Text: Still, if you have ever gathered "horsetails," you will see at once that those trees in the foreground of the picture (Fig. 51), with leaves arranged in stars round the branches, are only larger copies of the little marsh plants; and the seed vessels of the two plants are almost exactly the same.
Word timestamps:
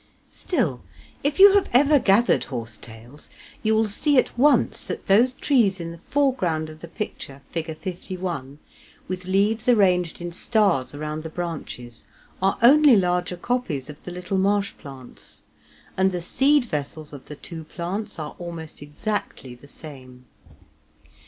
Still, 0.31 0.81
if 1.23 1.37
you 1.39 1.51
have 1.53 1.69
ever 1.73 1.99
gathered 1.99 2.45
"horsetails," 2.45 3.29
you 3.61 3.75
will 3.75 3.87
see 3.87 4.17
at 4.17 4.35
once 4.35 4.83
that 4.87 5.05
those 5.05 5.33
trees 5.33 5.79
in 5.79 5.91
the 5.91 5.99
foreground 5.99 6.71
of 6.71 6.79
the 6.79 6.87
picture 6.87 7.43
(Fig. 7.51 7.77
51), 7.77 8.57
with 9.07 9.25
leaves 9.25 9.69
arranged 9.69 10.19
in 10.19 10.31
stars 10.31 10.95
round 10.95 11.21
the 11.21 11.29
branches, 11.29 12.05
are 12.41 12.57
only 12.63 12.95
larger 12.97 13.37
copies 13.37 13.91
of 13.91 14.03
the 14.03 14.09
little 14.11 14.39
marsh 14.39 14.73
plants; 14.79 15.41
and 15.95 16.11
the 16.11 16.19
seed 16.19 16.65
vessels 16.65 17.13
of 17.13 17.27
the 17.27 17.35
two 17.35 17.63
plants 17.65 18.17
are 18.17 18.35
almost 18.39 18.81
exactly 18.81 19.53
the 19.53 19.67
same. 19.67 20.25